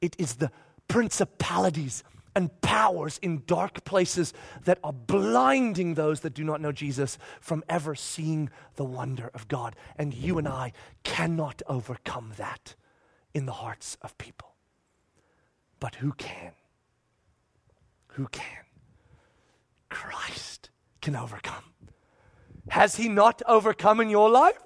[0.00, 0.50] it is the
[0.88, 2.02] principalities
[2.34, 4.32] and powers in dark places
[4.64, 9.48] that are blinding those that do not know Jesus from ever seeing the wonder of
[9.48, 9.74] God.
[9.96, 10.72] And you and I
[11.02, 12.76] cannot overcome that
[13.34, 14.54] in the hearts of people.
[15.78, 16.52] But who can?
[18.14, 18.64] who can?
[19.88, 21.64] Christ can overcome.
[22.68, 24.58] Has he not overcome in your life?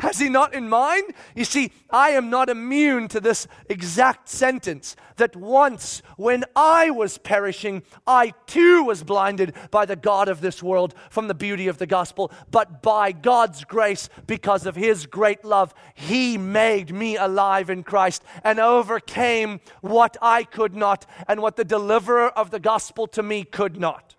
[0.00, 1.12] Has he not in mind?
[1.34, 7.18] You see, I am not immune to this exact sentence that once when I was
[7.18, 11.76] perishing, I too was blinded by the God of this world from the beauty of
[11.76, 12.32] the gospel.
[12.50, 18.24] But by God's grace, because of his great love, he made me alive in Christ
[18.42, 23.44] and overcame what I could not and what the deliverer of the gospel to me
[23.44, 24.16] could not.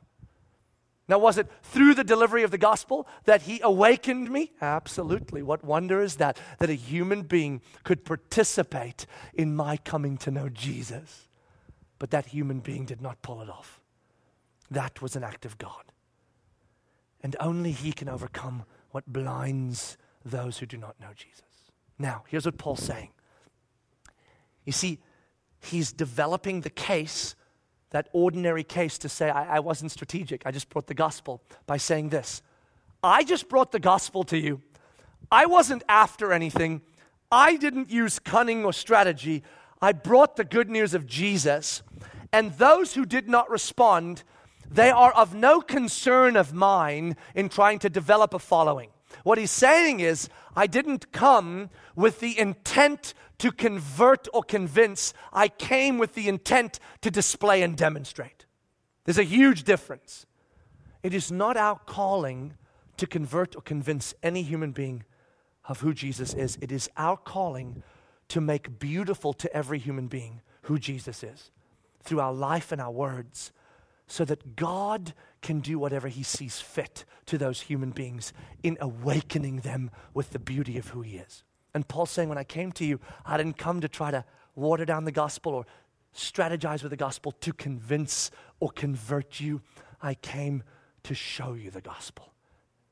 [1.11, 4.53] Now, was it through the delivery of the gospel that he awakened me?
[4.61, 5.41] Absolutely.
[5.41, 6.39] What wonder is that?
[6.59, 11.27] That a human being could participate in my coming to know Jesus.
[11.99, 13.81] But that human being did not pull it off.
[14.69, 15.91] That was an act of God.
[17.21, 21.73] And only he can overcome what blinds those who do not know Jesus.
[21.99, 23.09] Now, here's what Paul's saying.
[24.63, 24.99] You see,
[25.59, 27.35] he's developing the case
[27.91, 30.45] that ordinary case to say, I, I wasn't strategic.
[30.45, 32.41] I just brought the gospel by saying this
[33.03, 34.61] I just brought the gospel to you.
[35.31, 36.81] I wasn't after anything.
[37.31, 39.43] I didn't use cunning or strategy.
[39.81, 41.81] I brought the good news of Jesus.
[42.33, 44.23] And those who did not respond,
[44.69, 48.89] they are of no concern of mine in trying to develop a following.
[49.23, 55.13] What he's saying is, I didn't come with the intent to convert or convince.
[55.33, 58.45] I came with the intent to display and demonstrate.
[59.05, 60.25] There's a huge difference.
[61.03, 62.53] It is not our calling
[62.97, 65.03] to convert or convince any human being
[65.65, 66.57] of who Jesus is.
[66.61, 67.83] It is our calling
[68.27, 71.51] to make beautiful to every human being who Jesus is
[72.03, 73.51] through our life and our words
[74.11, 79.61] so that God can do whatever he sees fit to those human beings in awakening
[79.61, 81.45] them with the beauty of who he is.
[81.73, 84.83] And Paul's saying, when I came to you, I didn't come to try to water
[84.83, 85.65] down the gospel or
[86.13, 89.61] strategize with the gospel to convince or convert you.
[90.01, 90.63] I came
[91.03, 92.33] to show you the gospel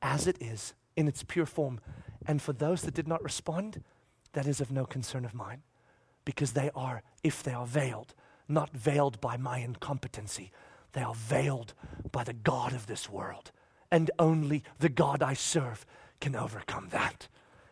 [0.01, 1.81] as it is in its pure form.
[2.27, 3.83] And for those that did not respond,
[4.31, 5.63] that is of no concern of mine
[6.23, 8.15] because they are, if they are veiled,
[8.47, 10.53] not veiled by my incompetency,
[10.93, 11.73] they are veiled
[12.11, 13.51] by the God of this world.
[13.91, 15.85] And only the God I serve
[16.19, 17.27] can overcome that.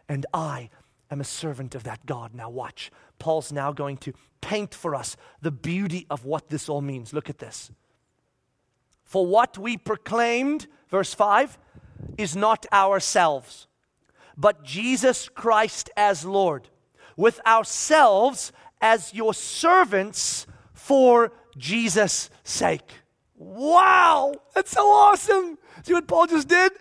[0.10, 0.70] And I
[1.12, 2.34] am a servant of that God.
[2.34, 2.92] Now, watch.
[3.20, 7.14] Paul's now going to paint for us the beauty of what this all means.
[7.14, 7.72] Look at this.
[9.04, 11.58] For what we proclaimed, verse 5,
[12.18, 13.68] is not ourselves,
[14.36, 16.70] but Jesus Christ as Lord,
[17.16, 18.52] with ourselves
[18.82, 22.92] as your servants for Jesus' sake.
[23.38, 25.60] Wow, that's so awesome.
[25.84, 26.72] See what Paul just did?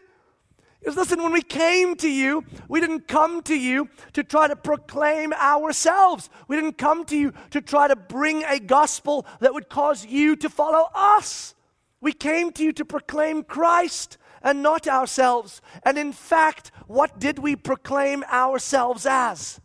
[0.80, 4.48] He goes, listen, when we came to you, we didn't come to you to try
[4.48, 6.30] to proclaim ourselves.
[6.48, 10.34] We didn't come to you to try to bring a gospel that would cause you
[10.36, 11.54] to follow us.
[12.00, 15.60] We came to you to proclaim Christ and not ourselves.
[15.82, 19.60] And in fact, what did we proclaim ourselves as?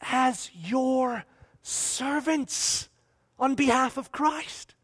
[0.00, 1.24] As your
[1.60, 2.88] servants
[3.38, 4.74] on behalf of Christ.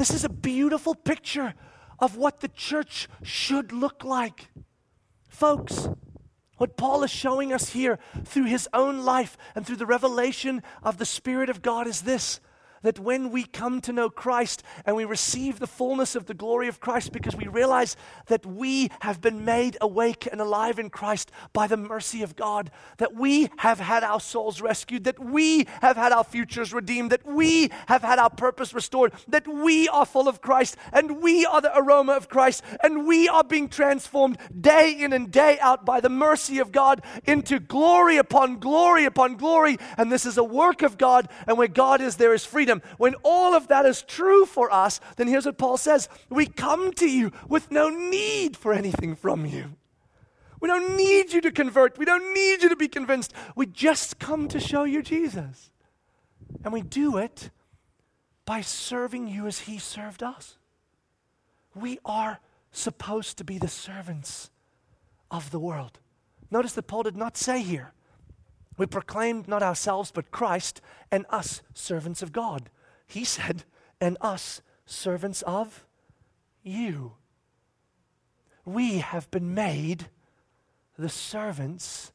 [0.00, 1.52] This is a beautiful picture
[1.98, 4.48] of what the church should look like.
[5.28, 5.90] Folks,
[6.56, 10.96] what Paul is showing us here through his own life and through the revelation of
[10.96, 12.40] the Spirit of God is this
[12.82, 16.68] that when we come to know Christ and we receive the fullness of the glory
[16.68, 21.30] of Christ because we realize that we have been made awake and alive in Christ
[21.52, 25.96] by the mercy of God, that we have had our souls rescued, that we have
[25.96, 30.28] had our futures redeemed, that we have had our purpose restored, that we are full
[30.28, 34.92] of Christ and we are the aroma of Christ and we are being transformed day
[34.92, 39.78] in and day out by the mercy of God into glory upon glory upon glory.
[39.96, 42.96] And this is a work of God, and where God is, there is freedom freedom.
[42.98, 46.92] When all of that is true for us, then here's what Paul says We come
[46.94, 49.76] to you with no need for anything from you.
[50.60, 51.98] We don't need you to convert.
[51.98, 53.32] We don't need you to be convinced.
[53.56, 55.70] We just come to show you Jesus.
[56.64, 57.50] And we do it
[58.44, 60.58] by serving you as he served us.
[61.74, 62.40] We are
[62.72, 64.50] supposed to be the servants
[65.30, 65.98] of the world.
[66.50, 67.92] Notice that Paul did not say here,
[68.80, 70.80] we proclaimed not ourselves, but Christ,
[71.12, 72.70] and us, servants of God.
[73.06, 73.64] He said,
[74.00, 75.84] and us, servants of
[76.62, 77.12] you.
[78.64, 80.06] We have been made
[80.98, 82.10] the servants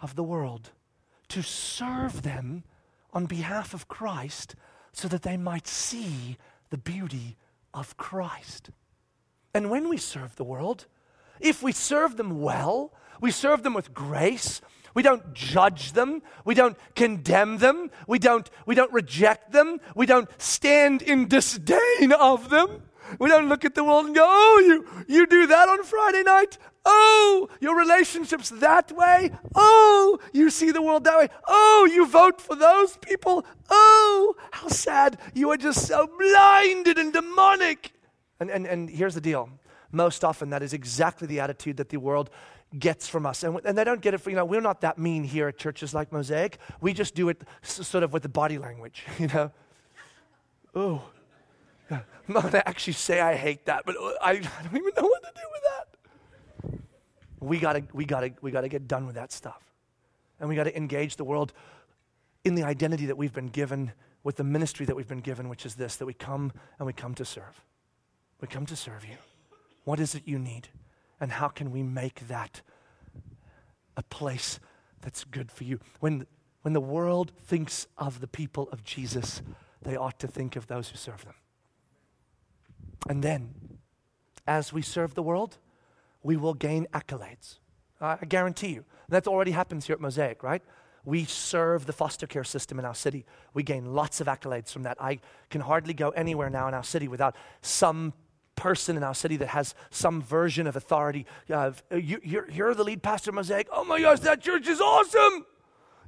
[0.00, 0.72] of the world
[1.28, 2.64] to serve them
[3.12, 4.56] on behalf of Christ
[4.92, 6.36] so that they might see
[6.70, 7.36] the beauty
[7.72, 8.70] of Christ.
[9.54, 10.86] And when we serve the world,
[11.38, 14.60] if we serve them well, we serve them with grace,
[14.94, 16.22] We don't judge them.
[16.44, 17.90] We don't condemn them.
[18.06, 19.80] We don't, we don't reject them.
[19.94, 22.82] We don't stand in disdain of them.
[23.18, 26.22] We don't look at the world and go, oh, you, you do that on Friday
[26.22, 26.58] night?
[26.84, 29.30] Oh, your relationship's that way?
[29.54, 31.28] Oh, you see the world that way?
[31.46, 33.44] Oh, you vote for those people?
[33.70, 35.18] Oh, how sad.
[35.34, 37.92] You are just so blinded and demonic.
[38.40, 39.48] And, and, and here's the deal
[39.92, 42.30] most often, that is exactly the attitude that the world
[42.78, 43.42] gets from us.
[43.42, 45.58] And, and they don't get it for, you know, we're not that mean here at
[45.58, 46.58] churches like Mosaic.
[46.80, 49.50] We just do it s- sort of with the body language, you know?
[50.74, 51.02] Oh.
[51.90, 54.92] I'm not going to actually say I hate that, but uh, I, I don't even
[54.96, 56.80] know what to do with that.
[57.40, 59.60] We got to we gotta, we gotta get done with that stuff.
[60.38, 61.52] And we got to engage the world
[62.44, 63.92] in the identity that we've been given,
[64.24, 66.92] with the ministry that we've been given, which is this that we come and we
[66.92, 67.62] come to serve.
[68.40, 69.16] We come to serve you.
[69.84, 70.68] What is it you need?
[71.22, 72.62] And how can we make that
[73.96, 74.58] a place
[75.02, 75.78] that's good for you?
[76.00, 76.26] When,
[76.62, 79.40] when the world thinks of the people of Jesus,
[79.80, 81.36] they ought to think of those who serve them.
[83.08, 83.54] And then,
[84.48, 85.58] as we serve the world,
[86.24, 87.60] we will gain accolades.
[88.00, 88.84] I guarantee you.
[89.08, 90.62] That already happens here at Mosaic, right?
[91.04, 93.26] We serve the foster care system in our city.
[93.54, 95.00] We gain lots of accolades from that.
[95.00, 98.12] I can hardly go anywhere now in our city without some
[98.62, 101.26] person in our city that has some version of authority.
[101.52, 103.66] Uh, you, you're, you're the lead pastor of Mosaic.
[103.72, 105.44] Oh my gosh, that church is awesome.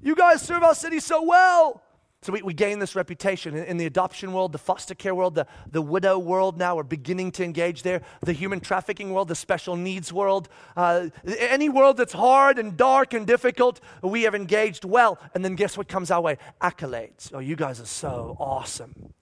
[0.01, 1.83] You guys serve our city so well.
[2.23, 3.57] So we, we gain this reputation.
[3.57, 6.85] In, in, the adoption world, the foster care world, the, the widow world now, we're
[6.85, 8.03] beginning to engage there.
[8.23, 13.14] The human trafficking world, the special needs world, uh, any world that's hard and dark
[13.14, 15.19] and difficult, we have engaged well.
[15.35, 16.38] And then guess what comes our way?
[16.62, 17.33] Accolades.
[17.35, 19.12] Oh, you guys are so awesome.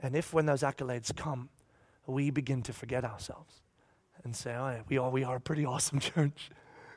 [0.00, 1.50] And if when those accolades come,
[2.06, 3.62] we begin to forget ourselves
[4.22, 6.50] and say, oh, we, are, we are a pretty awesome church.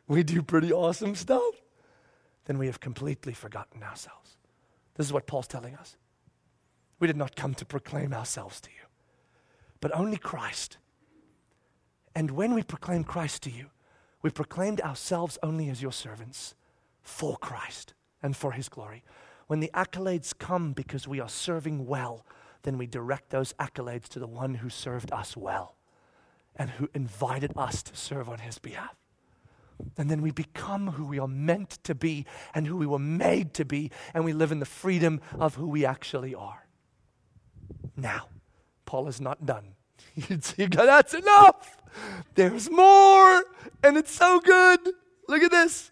[0.07, 1.53] We do pretty awesome stuff.
[2.45, 4.37] Then we have completely forgotten ourselves.
[4.95, 5.97] This is what Paul's telling us.
[6.99, 8.87] We did not come to proclaim ourselves to you,
[9.81, 10.77] but only Christ.
[12.15, 13.67] And when we proclaim Christ to you,
[14.23, 16.55] we proclaimed ourselves only as your servants
[17.03, 17.93] for Christ
[18.23, 19.03] and for his glory.
[19.45, 22.25] When the accolades come because we are serving well,
[22.67, 25.77] then we direct those accolades to the one who served us well
[26.53, 28.93] and who invited us to serve on his behalf.
[29.95, 33.53] And then we become who we are meant to be and who we were made
[33.53, 36.67] to be, and we live in the freedom of who we actually are.
[37.95, 38.27] Now,
[38.85, 39.75] Paul is not done.
[40.41, 41.77] See, that's enough.
[42.35, 43.45] There's more,
[43.81, 44.79] and it's so good.
[45.29, 45.91] Look at this.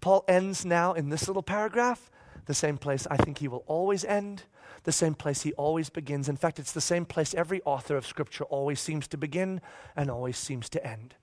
[0.00, 2.10] Paul ends now in this little paragraph,
[2.46, 4.44] the same place I think he will always end,
[4.84, 6.28] the same place he always begins.
[6.28, 9.60] In fact, it's the same place every author of Scripture always seems to begin
[9.96, 11.14] and always seems to end.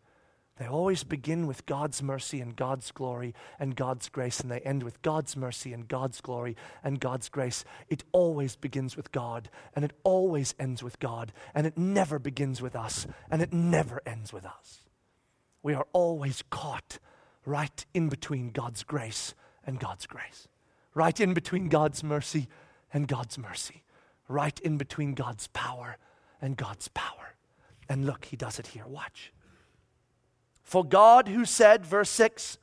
[0.60, 4.84] They always begin with God's mercy and God's glory and God's grace, and they end
[4.84, 7.63] with God's mercy and God's glory and God's grace.
[7.88, 12.62] It always begins with God, and it always ends with God, and it never begins
[12.62, 14.82] with us, and it never ends with us.
[15.63, 17.00] We are always caught
[17.45, 19.34] right in between God's grace
[19.65, 20.50] and God's grace,
[20.93, 22.50] right in between God's mercy
[22.93, 23.84] and God's mercy,
[24.28, 25.97] right in between God's power
[26.41, 27.36] and God's power.
[27.88, 28.86] And look, he does it here.
[28.88, 29.34] Watch.
[30.63, 32.58] For God, who said, verse 6,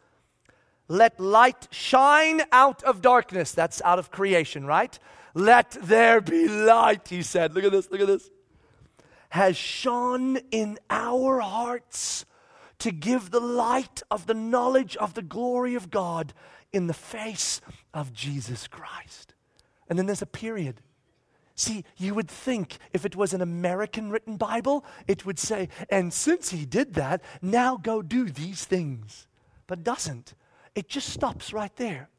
[0.89, 3.53] let light shine out of darkness.
[3.53, 4.97] That's out of creation, right?
[5.35, 7.55] Let there be light, he said.
[7.55, 8.31] Look at this, look at this.
[9.31, 12.25] Has shone in our hearts
[12.79, 16.33] to give the light of the knowledge of the glory of God
[16.73, 17.61] in the face
[17.93, 19.35] of Jesus Christ.
[19.89, 20.81] And then there's a period.
[21.55, 26.13] See, you would think if it was an American written Bible, it would say, and
[26.13, 29.27] since he did that, now go do these things.
[29.67, 30.35] But doesn't.
[30.75, 32.11] It just stops right there.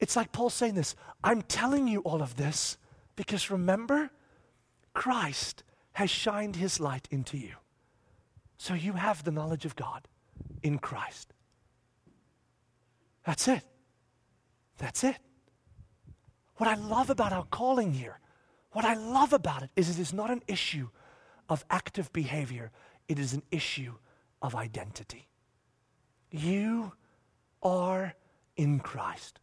[0.00, 2.76] It's like Paul saying this I'm telling you all of this
[3.16, 4.10] because remember,
[4.92, 7.54] Christ has shined his light into you.
[8.58, 10.06] So you have the knowledge of God
[10.62, 11.32] in Christ.
[13.24, 13.64] That's it.
[14.78, 15.16] That's it.
[16.58, 18.20] What I love about our calling here
[18.72, 20.88] what I love about it is it is not an issue
[21.48, 22.70] of active behavior,
[23.08, 23.94] it is an issue
[24.42, 25.28] of identity.
[26.30, 26.92] You
[27.62, 28.14] are
[28.56, 29.40] in Christ,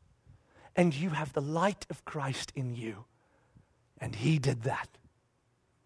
[0.76, 3.06] and you have the light of Christ in you,
[3.98, 4.90] and He did that.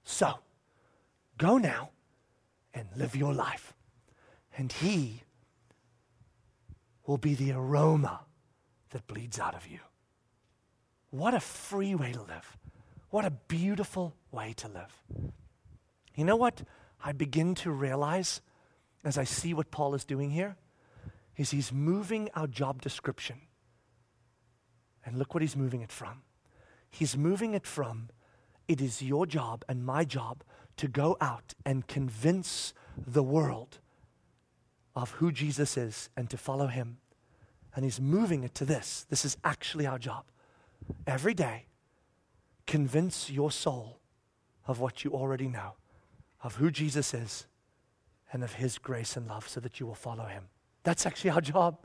[0.03, 0.39] So,
[1.37, 1.91] go now
[2.73, 3.73] and live your life,
[4.57, 5.23] and He
[7.07, 8.21] will be the aroma
[8.89, 9.79] that bleeds out of you.
[11.11, 12.57] What a free way to live.
[13.09, 15.33] What a beautiful way to live.
[16.15, 16.63] You know what
[17.03, 18.41] I begin to realize
[19.03, 20.57] as I see what Paul is doing here?
[21.39, 23.37] is He's moving our job description.
[25.05, 26.21] And look what He's moving it from.
[26.89, 28.09] He's moving it from
[28.67, 30.43] it is your job and my job
[30.77, 33.79] to go out and convince the world
[34.95, 36.97] of who Jesus is and to follow Him.
[37.73, 39.05] And He's moving it to this.
[39.09, 40.25] This is actually our job.
[41.07, 41.65] Every day,
[42.67, 43.99] convince your soul
[44.67, 45.73] of what you already know,
[46.43, 47.47] of who Jesus is
[48.31, 50.45] and of His grace and love so that you will follow Him.
[50.83, 51.77] That's actually our job.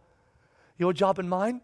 [0.78, 1.60] Your job and mine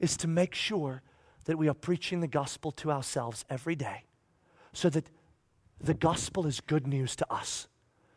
[0.00, 1.02] is to make sure
[1.44, 4.04] that we are preaching the gospel to ourselves every day
[4.72, 5.08] so that
[5.80, 7.68] the gospel is good news to us.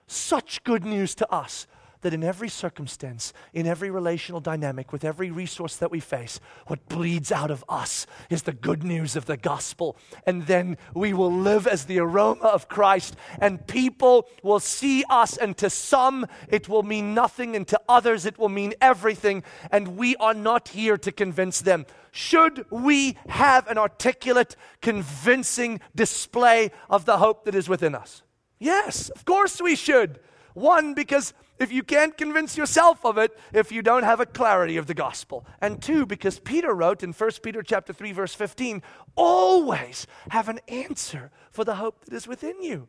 [0.07, 1.67] Such good news to us
[2.01, 6.87] that in every circumstance, in every relational dynamic, with every resource that we face, what
[6.87, 9.97] bleeds out of us is the good news of the gospel.
[10.25, 15.37] And then we will live as the aroma of Christ, and people will see us,
[15.37, 19.43] and to some it will mean nothing, and to others it will mean everything.
[19.71, 21.85] And we are not here to convince them.
[22.11, 28.23] Should we have an articulate, convincing display of the hope that is within us?
[28.59, 30.19] Yes, of course we should.
[30.55, 34.77] One, because if you can't convince yourself of it if you don't have a clarity
[34.77, 35.45] of the gospel.
[35.61, 38.81] And two, because Peter wrote in 1 Peter chapter 3 verse 15,
[39.15, 42.87] always have an answer for the hope that is within you.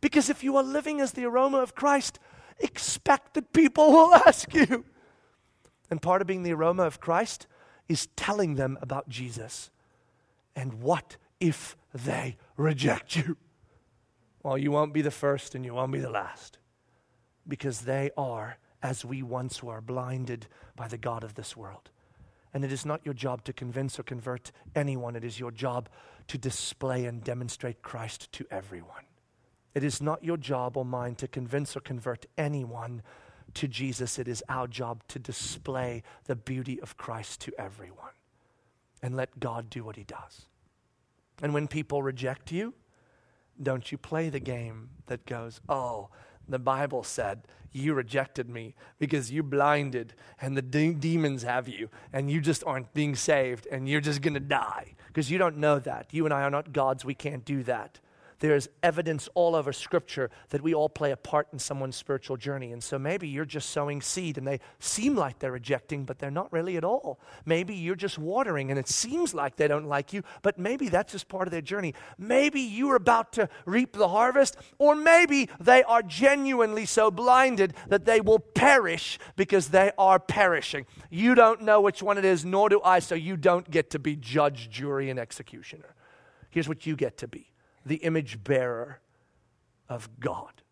[0.00, 2.18] Because if you are living as the aroma of Christ,
[2.58, 4.84] expect that people will ask you.
[5.90, 7.46] And part of being the aroma of Christ
[7.88, 9.70] is telling them about Jesus.
[10.54, 13.36] And what if they reject you?
[14.42, 16.58] Well, you won't be the first and you won't be the last
[17.50, 21.90] because they are, as we once were, blinded by the God of this world.
[22.54, 25.90] And it is not your job to convince or convert anyone, it is your job
[26.28, 29.04] to display and demonstrate Christ to everyone.
[29.74, 33.02] It is not your job or mine to convince or convert anyone
[33.54, 34.18] to Jesus.
[34.18, 38.12] It is our job to display the beauty of Christ to everyone
[39.02, 40.46] and let God do what He does.
[41.42, 42.74] And when people reject you,
[43.62, 46.08] don't you play the game that goes, oh,
[46.50, 47.42] the Bible said,
[47.72, 52.64] You rejected me because you blinded and the de- demons have you and you just
[52.66, 56.12] aren't being saved and you're just going to die because you don't know that.
[56.12, 57.04] You and I are not gods.
[57.04, 58.00] We can't do that
[58.40, 62.72] there's evidence all over Scripture that we all play a part in someone's spiritual journey.
[62.72, 66.30] And so maybe you're just sowing seed and they seem like they're rejecting, but they're
[66.30, 67.20] not really at all.
[67.44, 71.12] Maybe you're just watering and it seems like they don't like you, but maybe that's
[71.12, 71.94] just part of their journey.
[72.18, 78.06] Maybe you're about to reap the harvest, or maybe they are genuinely so blinded that
[78.06, 80.86] they will perish because they are perishing.
[81.10, 83.98] You don't know which one it is, nor do I, so you don't get to
[83.98, 85.94] be judge, jury, and executioner.
[86.50, 87.50] Here's what you get to be
[87.90, 89.00] the image bearer
[89.88, 90.62] of God,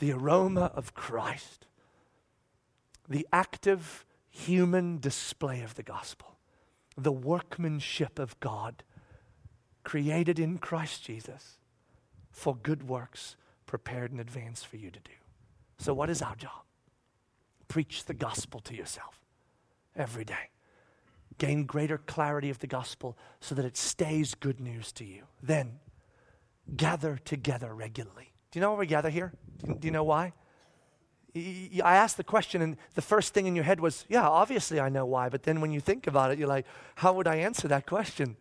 [0.00, 1.68] the aroma of Christ,
[3.08, 6.36] the active human display of the gospel,
[6.98, 8.82] the workmanship of God
[9.84, 11.58] created in Christ Jesus
[12.32, 15.12] for good works prepared in advance for you to do.
[15.78, 16.64] So, what is our job?
[17.68, 19.20] Preach the gospel to yourself
[19.94, 20.50] every day
[21.40, 25.22] gain greater clarity of the gospel so that it stays good news to you.
[25.42, 25.80] Then,
[26.76, 28.34] gather together regularly.
[28.50, 29.32] Do you know why we gather here?
[29.64, 30.34] Do you know why?
[31.34, 34.90] I asked the question, and the first thing in your head was, yeah, obviously I
[34.90, 35.30] know why.
[35.30, 36.66] But then when you think about it, you're like,
[36.96, 38.36] how would I answer that question?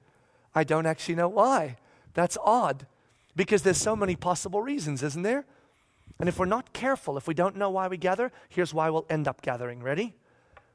[0.53, 1.77] I don't actually know why.
[2.15, 2.85] That's odd
[3.33, 5.45] because there's so many possible reasons, isn't there?
[6.19, 9.05] And if we're not careful, if we don't know why we gather, here's why we'll
[9.09, 9.81] end up gathering.
[9.81, 10.15] Ready?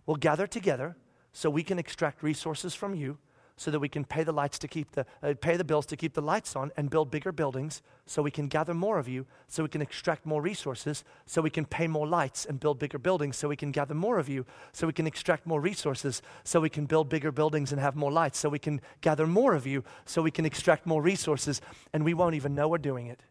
[0.06, 0.96] We'll gather together
[1.34, 3.18] so we can extract resources from you
[3.56, 5.96] so that we can pay the lights to keep the uh, pay the bills to
[5.96, 9.26] keep the lights on and build bigger buildings so we can gather more of you
[9.46, 12.98] so we can extract more resources so we can pay more lights and build bigger
[12.98, 16.60] buildings so we can gather more of you so we can extract more resources so
[16.60, 19.66] we can build bigger buildings and have more lights so we can gather more of
[19.66, 21.60] you so we can extract more resources
[21.92, 23.22] and we won't even know we're doing it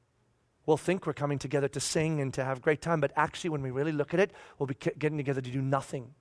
[0.66, 3.62] we'll think we're coming together to sing and to have great time but actually when
[3.62, 6.14] we really look at it we'll be getting together to do nothing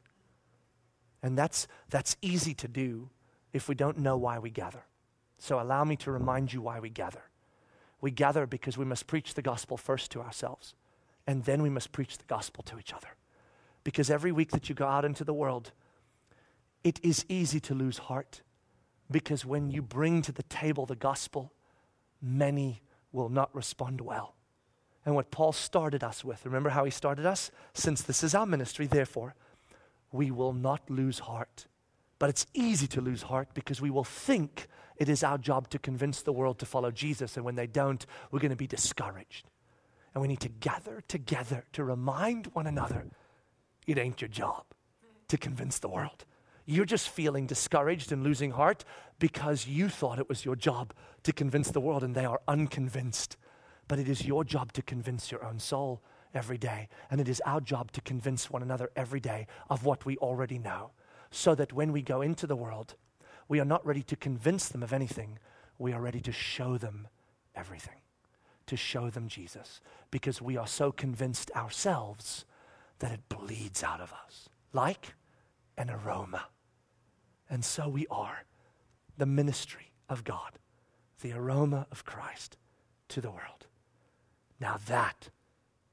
[1.23, 3.11] and that's, that's easy to do
[3.53, 4.85] if we don't know why we gather.
[5.39, 7.25] So allow me to remind you why we gather.
[8.01, 10.75] We gather because we must preach the gospel first to ourselves,
[11.27, 13.09] and then we must preach the gospel to each other.
[13.85, 15.73] Because every week that you go out into the world,
[16.85, 18.43] it is easy to lose heart.
[19.11, 21.53] Because when you bring to the table the gospel,
[22.20, 24.35] many will not respond well.
[25.05, 27.51] And what Paul started us with, remember how he started us?
[27.75, 29.35] Since this is our ministry, therefore,
[30.13, 31.67] we will not lose heart.
[32.19, 35.79] But it's easy to lose heart because we will think it is our job to
[35.79, 37.37] convince the world to follow Jesus.
[37.37, 39.49] And when they don't, we're going to be discouraged.
[40.15, 43.07] And we need to gather together to remind one another
[43.87, 44.67] it ain't your job
[45.29, 46.25] to convince the world.
[46.65, 48.85] You're just feeling discouraged and losing heart
[49.19, 50.95] because you thought it was your job
[51.25, 53.37] to convince the world and they are unconvinced.
[53.89, 56.03] But it is your job to convince your own soul
[56.35, 56.89] every day.
[57.11, 60.59] And it is our job to convince one another every day of what we already
[60.59, 60.93] know.
[61.30, 62.95] So that when we go into the world,
[63.49, 65.39] we are not ready to convince them of anything,
[65.78, 67.09] we are ready to show them
[67.55, 68.01] everything,
[68.66, 69.80] to show them Jesus,
[70.11, 72.45] because we are so convinced ourselves
[72.99, 75.14] that it bleeds out of us like
[75.76, 76.45] an aroma.
[77.49, 78.45] And so we are
[79.18, 80.59] the ministry of God,
[81.20, 82.57] the aroma of Christ
[83.09, 83.66] to the world.
[84.61, 85.30] Now that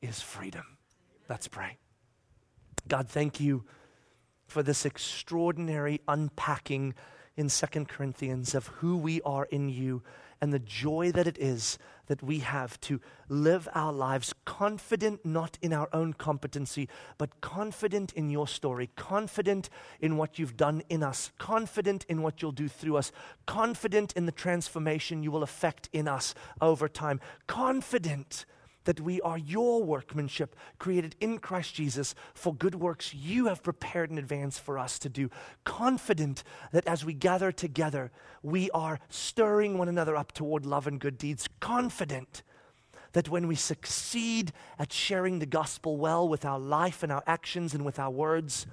[0.02, 0.78] is freedom.
[1.30, 1.78] Let's pray.
[2.88, 3.66] God, thank you
[4.48, 6.96] for this extraordinary unpacking
[7.36, 10.02] in Second Corinthians of who we are in you
[10.42, 11.78] and the joy that it is
[12.08, 18.12] that we have to live our lives confident not in our own competency, but confident
[18.14, 19.70] in your story, confident
[20.00, 23.12] in what you've done in us, confident in what you'll do through us,
[23.46, 28.46] confident in the transformation you will effect in us over time, confident
[28.86, 34.10] that we are your workmanship, created in Christ Jesus for good works you have prepared
[34.10, 35.30] in advance for us to do.
[35.64, 38.12] Confident that as we gather together,
[38.42, 41.48] we are stirring one another up toward love and good deeds.
[41.60, 42.44] Confident
[43.14, 47.74] that when we succeed at sharing the gospel well with our life and our actions
[47.74, 48.68] and with our words,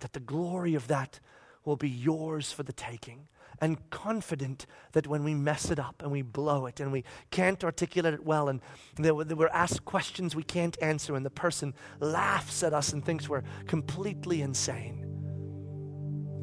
[0.00, 1.20] that the glory of that
[1.64, 3.28] will be yours for the taking
[3.60, 7.62] and confident that when we mess it up and we blow it and we can't
[7.64, 8.60] articulate it well and
[8.98, 13.42] we're asked questions we can't answer and the person laughs at us and thinks we're
[13.66, 15.08] completely insane,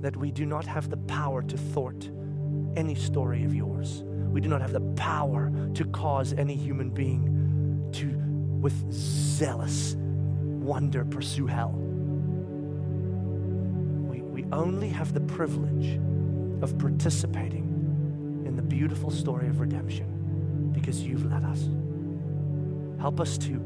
[0.01, 2.09] that we do not have the power to thwart
[2.75, 4.03] any story of yours.
[4.05, 8.07] We do not have the power to cause any human being to,
[8.61, 9.95] with zealous
[10.69, 11.71] wonder, pursue hell.
[14.07, 15.99] We, we only have the privilege
[16.61, 21.69] of participating in the beautiful story of redemption because you've led us.
[22.99, 23.59] Help us to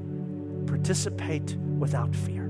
[0.67, 2.49] participate without fear,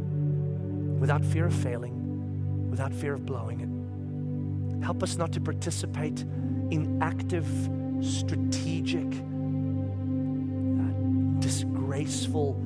[1.00, 4.84] without fear of failing, without fear of blowing it.
[4.84, 6.22] Help us not to participate
[6.72, 7.48] in active,
[8.02, 9.20] strategic, uh,
[11.40, 12.60] disgraceful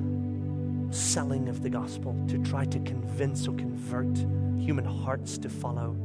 [0.90, 4.16] selling of the gospel to try to convince or convert
[4.58, 5.96] human hearts to follow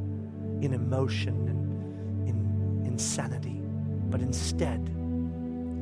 [0.60, 1.63] in emotion and
[2.94, 3.60] insanity,
[4.08, 4.88] but instead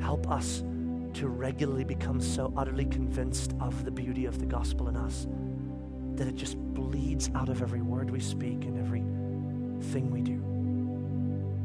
[0.00, 0.64] help us
[1.12, 5.26] to regularly become so utterly convinced of the beauty of the gospel in us
[6.14, 9.02] that it just bleeds out of every word we speak and every
[9.92, 10.40] thing we do.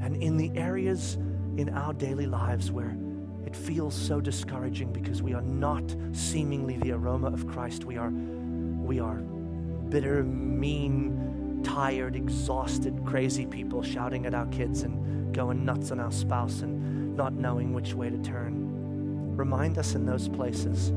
[0.06, 1.16] And in the areas
[1.56, 2.98] in our daily lives where
[3.46, 8.10] it feels so discouraging because we are not seemingly the aroma of Christ, we are,
[8.10, 15.92] we are bitter, mean, tired, exhausted, crazy people shouting at our kids and going nuts
[15.92, 19.36] on our spouse and not knowing which way to turn.
[19.36, 20.92] Remind us in those places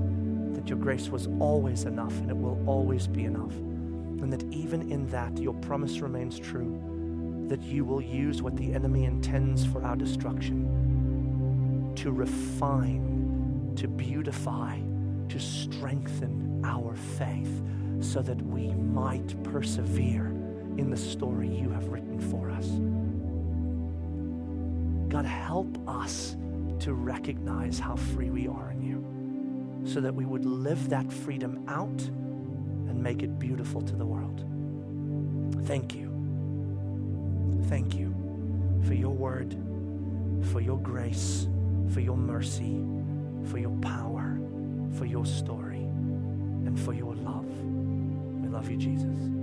[0.54, 3.54] that your grace was always enough and it will always be enough.
[3.54, 8.72] And that even in that, your promise remains true that you will use what the
[8.72, 14.78] enemy intends for our destruction to refine, to beautify,
[15.28, 17.62] to strengthen our faith
[18.00, 20.26] so that we might persevere
[20.76, 22.68] in the story you have written for us.
[25.10, 26.36] God, help us
[26.80, 31.64] to recognize how free we are in you so that we would live that freedom
[31.68, 32.00] out
[32.88, 34.46] and make it beautiful to the world.
[35.66, 36.10] Thank you.
[37.68, 38.14] Thank you
[38.86, 39.56] for your word,
[40.52, 41.48] for your grace,
[41.92, 42.80] for your mercy,
[43.46, 44.40] for your power,
[44.96, 47.46] for your story, and for your love.
[48.42, 49.39] We love you, Jesus.